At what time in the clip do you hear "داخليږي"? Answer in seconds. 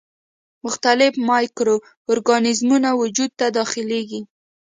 3.57-4.21